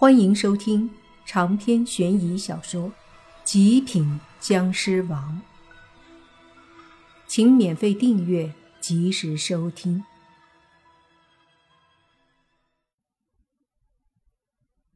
[0.00, 0.88] 欢迎收听
[1.26, 2.88] 长篇悬疑小说
[3.42, 5.42] 《极品僵尸王》，
[7.26, 10.04] 请免费订阅，及时收听。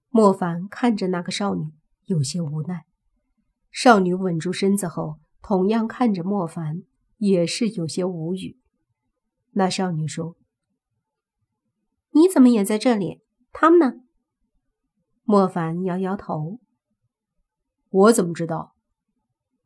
[0.09, 1.73] 莫凡看着那个少女，
[2.05, 2.85] 有些无奈。
[3.73, 6.85] 少女稳住身子后，同样看着莫凡，
[7.17, 8.57] 也是有些无语。
[9.55, 10.37] 那少女说
[12.15, 13.21] ：“你怎么也在这里？
[13.51, 14.02] 他们呢？”
[15.33, 16.61] 莫凡摇摇头
[17.89, 18.75] ：“我怎么知道？”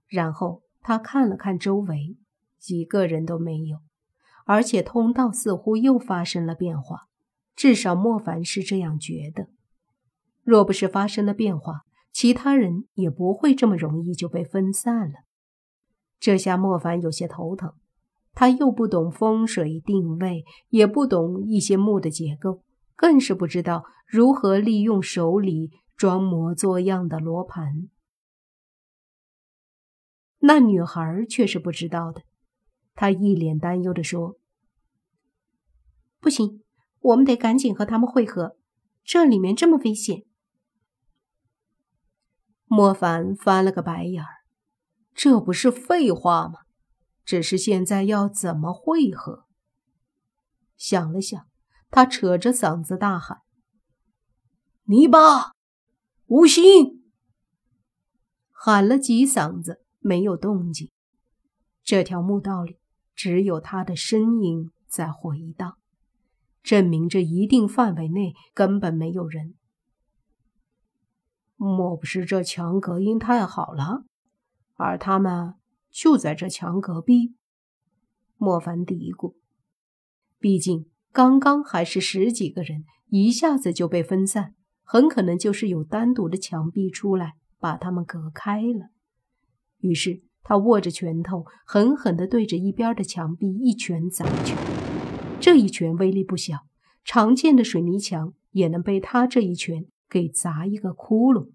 [0.07, 2.17] 然后他看了看周围，
[2.69, 3.79] 一个人都没有，
[4.45, 7.09] 而且通道似乎又发生了变化，
[7.57, 9.49] 至少莫凡是这样觉得。
[10.45, 11.81] 若不是发生了变化，
[12.13, 15.25] 其他人也不会这么容易就被分散了。
[16.21, 17.73] 这下莫凡有些头疼，
[18.35, 22.63] 他又不懂风水定位，也不懂一些木的结构。
[22.97, 27.89] 更是不知道如何利用手里装模作样的罗盘。
[30.39, 32.23] 那女孩却是不知道的，
[32.95, 34.39] 她一脸担忧地说
[36.21, 36.63] ：“不行，
[37.01, 38.57] 我们得赶紧和他们会合，
[39.05, 40.25] 这里面这么危险。”
[42.67, 44.29] 莫凡翻了个白眼儿
[45.15, 46.61] ：“这不是废话吗？
[47.25, 49.47] 只是现在要怎么会合？”
[50.77, 51.47] 想了想。
[51.91, 53.39] 他扯着嗓子大喊
[54.85, 55.53] ：“泥巴，
[56.27, 57.05] 无心！”
[58.51, 60.91] 喊了几嗓子，没有动静。
[61.83, 62.79] 这条墓道里
[63.15, 65.79] 只有他的声音在回荡，
[66.63, 69.55] 证明这一定范围内根本没有人。
[71.55, 74.05] 莫不是这墙隔音太好了，
[74.75, 75.55] 而他们
[75.91, 77.35] 就在这墙隔壁？
[78.37, 79.37] 莫凡嘀咕，
[80.39, 80.91] 毕竟。
[81.17, 88.91] 刚刚还是十几个人，一下子就被分散，很可能就是有单独的墙壁出来把他们隔开了。
[89.79, 94.55] 于是他握着拳头，狠狠地对着一边的墙壁一拳砸去。
[95.41, 96.67] 这一拳威力不小，
[97.03, 101.49] 常见的水泥墙也能被他这一拳给砸一个窟窿。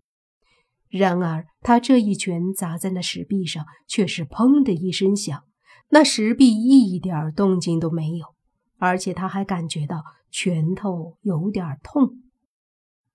[0.89, 5.43] 然而他这一拳砸在那石壁上，却是砰的一声响，
[5.89, 8.25] 那石壁一点动静都没有。
[8.81, 12.23] 而且他还感觉到拳头有点痛，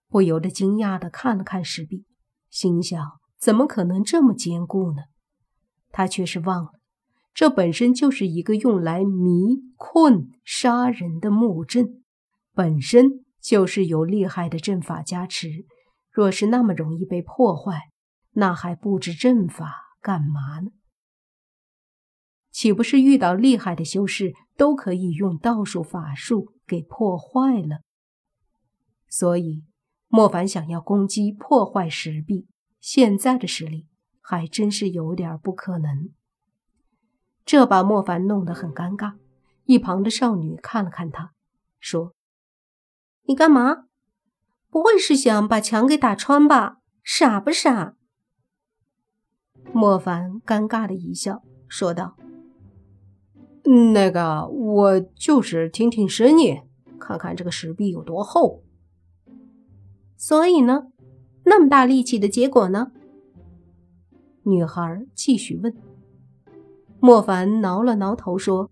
[0.09, 2.05] 不由得惊讶地看了看石壁，
[2.49, 3.05] 心想：
[3.37, 5.03] 怎么可能这么坚固呢？
[5.91, 6.71] 他却是忘了，
[7.35, 12.05] 这本身就是一个用来迷困杀人的木阵，
[12.55, 15.67] 本身就是有厉害的阵法加持。
[16.13, 17.91] 若是那么容易被破坏，
[18.35, 20.71] 那还布置阵法干嘛呢？
[22.57, 27.81] 岂不是遇到厉害的修士都可以用道术法术给破坏了？
[29.11, 29.63] 所以
[30.09, 32.49] 莫凡想要攻击破坏石壁，
[32.81, 33.89] 现在的实力
[34.23, 36.09] 还真是有点不可能。
[37.45, 39.17] 这把莫凡弄得很尴尬。
[39.67, 41.33] 一旁的少女看了看他，
[41.79, 42.15] 说
[43.29, 43.85] ：“你干嘛？
[44.71, 46.79] 不会是想把墙给打穿吧？
[47.05, 47.97] 傻不傻？”
[49.75, 52.17] 莫凡尴尬的一笑，说道。
[53.67, 56.63] 那个，我就是听听声音，
[57.01, 58.63] 看看这个石壁有多厚。
[60.17, 60.93] 所以呢，
[61.45, 62.93] 那么大力气的结果呢？
[64.45, 65.77] 女孩继续问。
[67.01, 68.71] 莫凡挠了挠头说：“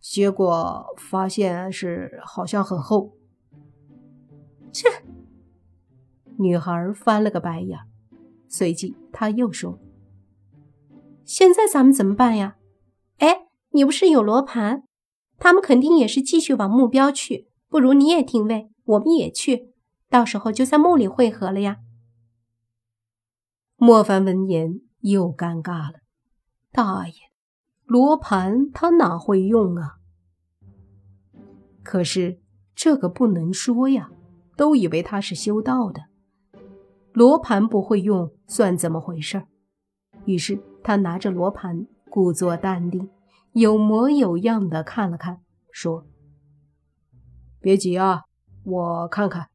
[0.00, 3.12] 结果发现是好像很厚。”
[4.72, 4.88] 切！
[6.38, 7.78] 女孩翻了个白眼，
[8.48, 9.78] 随即她又说
[11.24, 12.56] ：“现在咱们怎么办呀？”
[13.72, 14.84] 你不是有罗盘？
[15.38, 17.48] 他们肯定也是继续往目标去。
[17.68, 19.72] 不如你也定位，我们也去，
[20.10, 21.78] 到时候就在墓里汇合了呀。
[23.76, 26.00] 莫凡闻言又尴尬了，
[26.70, 27.14] 大爷，
[27.84, 29.96] 罗盘他哪会用啊？
[31.82, 32.40] 可是
[32.74, 34.10] 这个不能说呀，
[34.56, 36.02] 都以为他是修道的，
[37.12, 39.44] 罗盘不会用算怎么回事？
[40.26, 41.86] 于是他拿着罗盘。
[42.10, 43.08] 故作淡定，
[43.52, 46.06] 有模有样的看了看，说
[47.60, 48.22] ：“别急啊，
[48.64, 49.50] 我看看。”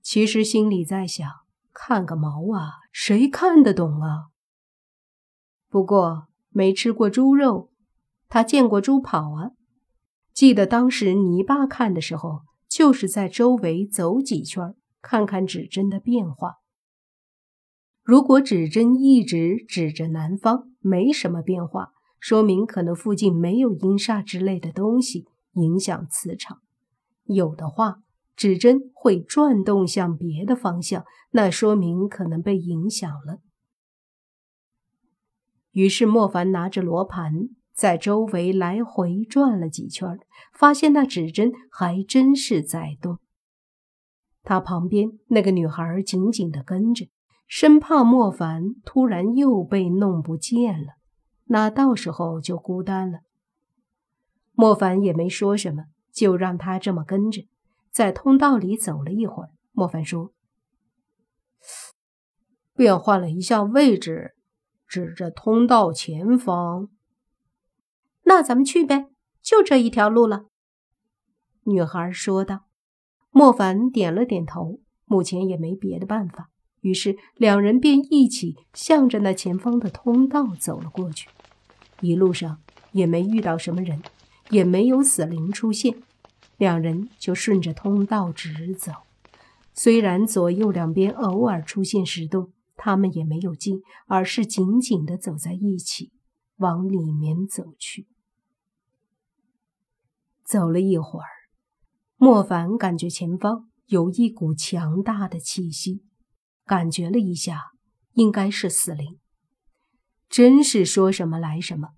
[0.00, 1.28] 其实心里在想
[1.72, 4.28] ：“看个毛啊，谁看得懂啊？”
[5.68, 7.70] 不过没吃过猪肉，
[8.28, 9.50] 他见过猪跑啊。
[10.32, 16.56] 记得当时泥巴看的时候，就是在周围走几圈，看看指针的变化。
[18.02, 21.92] 如果指针一直指着南方，没什么变化，
[22.22, 26.58] 说明可能附近没有阴煞之类的东西影响磁场；
[27.24, 27.96] 有的话，
[28.36, 33.40] 指针会转动向别的方向，那说明可能被影响了。
[35.72, 40.16] 于是莫凡拿着罗盘在周围来回转了几圈，
[40.54, 43.18] 发现那指针还真是在动。
[44.44, 47.08] 他旁边那个女孩紧紧地跟着，
[47.48, 50.92] 生怕莫凡突然又被弄不见了，
[51.44, 53.20] 那到时候就孤单了。
[54.52, 57.48] 莫凡也没说什么，就让他这么跟着，
[57.90, 59.50] 在通道里走了一会儿。
[59.72, 60.32] 莫凡说
[62.76, 64.34] ：“变换了一下位置。”
[64.86, 66.90] 指着通道前方，
[68.24, 69.08] 那咱们去呗，
[69.40, 70.44] 就这一条路了。”
[71.64, 72.66] 女孩说道。
[73.34, 76.50] 莫凡点了点头，目前也没别的办法，
[76.82, 81.28] 于是两人便一起向着那前方的通道走了过去。
[82.00, 82.60] 一路上
[82.92, 84.00] 也没遇到什么人，
[84.50, 85.96] 也没有死灵出现，
[86.58, 88.92] 两人就顺着通道直走。
[89.74, 92.52] 虽然左右两边偶尔出现石洞。
[92.74, 96.10] 他们也没有进，而是紧紧的走在一起，
[96.56, 98.08] 往里面走去。
[100.42, 101.28] 走了一会儿，
[102.16, 106.02] 莫凡感觉前方有一股强大的气息，
[106.64, 107.72] 感觉了一下，
[108.12, 109.18] 应该是死灵。
[110.28, 111.90] 真是说什么来什么。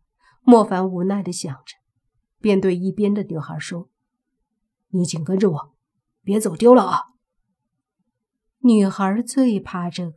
[0.43, 1.77] 莫凡无奈的想着，
[2.41, 3.89] 便对一边的女孩说
[4.91, 5.75] ：“你紧跟着我，
[6.23, 7.01] 别走丢了啊。”
[8.61, 10.15] 女孩最怕这个。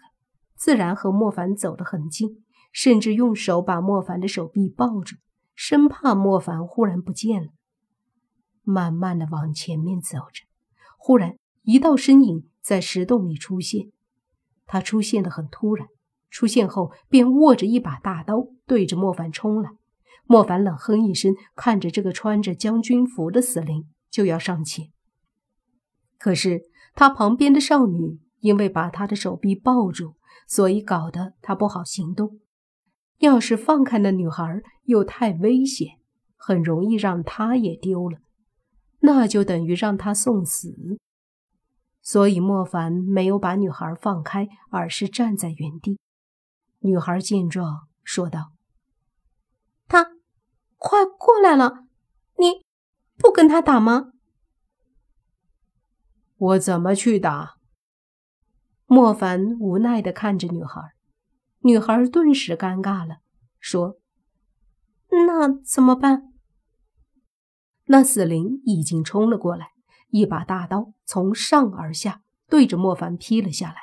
[0.55, 5.17] 自然和莫凡走得很近，甚至用手把莫凡的手臂抱住，
[5.53, 7.49] 生怕莫凡忽然不见了。
[8.63, 10.47] 慢慢的往前面走着，
[10.97, 13.91] 忽然一道身影在石洞里出现。
[14.67, 15.87] 他出现的很突然，
[16.29, 19.71] 出现后便握着一把大刀对着莫凡冲来。
[20.25, 24.89] 莫凡冷哼一声，看着这个穿着将军服的死灵就要上前，
[26.19, 26.61] 可是
[26.93, 30.13] 他旁边的少女因为把他的手臂抱住。
[30.49, 32.39] 所以搞得他不好行动。
[33.17, 35.97] 要是放开那女孩，又太危险，
[36.37, 38.19] 很容易让他也丢了，
[39.01, 40.73] 那就等于让他送死。
[42.07, 45.99] 所以莫凡没有把女孩放开，而是站在原地。
[46.79, 48.53] 女孩见状说道
[49.89, 50.11] ：“他
[50.77, 51.85] 快过来了，
[52.37, 52.63] 你
[53.17, 54.13] 不跟他打吗？”
[56.37, 57.57] 我怎么去打？
[58.85, 60.93] 莫凡无奈的看着女孩，
[61.59, 63.17] 女孩顿时尴尬了，
[63.59, 63.97] 说
[65.27, 66.31] ：“那怎么办？”
[67.87, 69.71] 那死灵已经冲了过来，
[70.09, 73.75] 一把大刀从上而下对着莫凡劈了下来。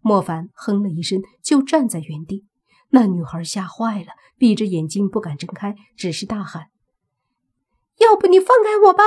[0.00, 2.46] 莫凡哼了一声，就站在原地。
[2.90, 6.68] 那女孩吓坏了，闭着眼睛不敢睁开，只是大喊
[8.00, 9.02] ：“要不你放开我吧！”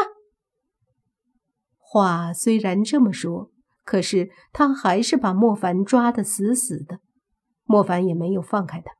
[1.77, 3.51] 话虽然这么说。
[3.83, 7.01] 可是他还是把莫凡抓得死死的，
[7.65, 8.91] 莫凡也没有放开他。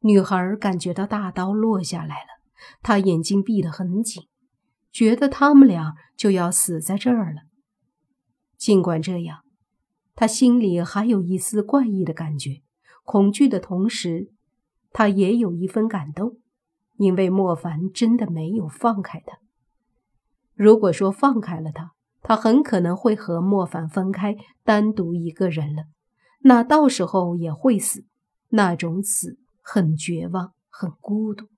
[0.00, 2.28] 女孩感觉到大刀落下来了，
[2.82, 4.24] 她眼睛闭得很紧，
[4.92, 7.42] 觉得他们俩就要死在这儿了。
[8.58, 9.40] 尽管这样，
[10.14, 12.62] 他心里还有一丝怪异的感觉，
[13.02, 14.30] 恐惧的同时，
[14.92, 16.36] 他也有一分感动，
[16.98, 19.38] 因为莫凡真的没有放开他。
[20.54, 25.84] 如果说放开了他，他很可能会和莫凡分开，单独一个人了，
[26.40, 28.04] 那到时候也会死，
[28.50, 31.48] 那种死很绝望，很孤独。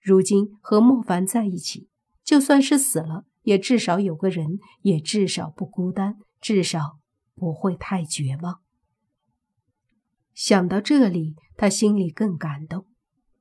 [0.00, 1.88] 如今和莫凡在一起，
[2.26, 6.98] 就算是死了，也至少有个人，也至少不孤单，至少
[7.34, 8.60] 不会太绝望。
[10.34, 12.84] 想到这里，他心里更感动。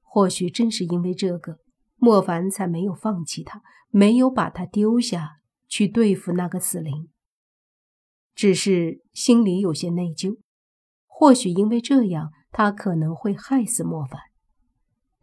[0.03, 1.59] 或许正是因为这个，
[1.97, 5.41] 莫凡才没有放弃他，没有把他丢下。
[5.67, 7.09] 去对付那个死灵，
[8.35, 10.37] 只是心里有些内疚。
[11.07, 14.21] 或许因为这样，他可能会害死莫凡。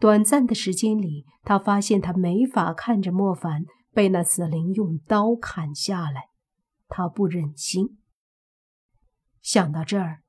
[0.03, 6.25] 短暂的时间里，他发现他没法看着莫凡被那死灵用刀砍下来，
[6.89, 8.01] 他不忍心。
[9.41, 10.25] 想到这儿，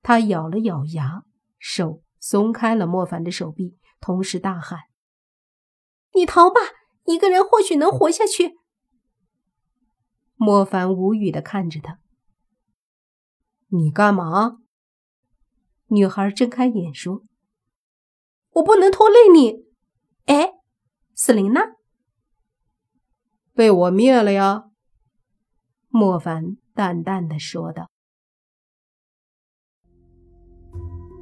[0.00, 1.24] 他咬了咬牙，
[1.58, 4.78] 手松开了莫凡的手臂，同时大喊
[6.14, 6.60] ：“你逃吧，
[7.06, 8.54] 一个人或许能活下去。”
[10.38, 11.98] 莫凡无语的看着他
[13.74, 14.58] ：“你干嘛？”
[15.90, 17.24] 女孩睁开眼说
[18.56, 19.64] ：“我不能拖累你。”
[20.26, 20.52] 哎，
[21.14, 21.60] 死灵呢？
[23.54, 24.70] 被我灭了呀。”
[25.88, 27.88] 莫凡淡淡的说道。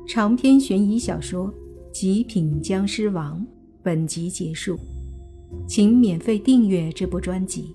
[0.06, 1.52] 长篇悬疑小说
[1.92, 3.40] 《极品僵尸王》
[3.82, 4.78] 本集结束，
[5.66, 7.74] 请免费订阅这部专辑。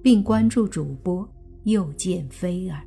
[0.00, 1.28] 并关注主播
[1.64, 2.86] 又见菲儿，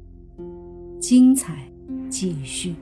[1.00, 1.70] 精彩
[2.10, 2.74] 继续。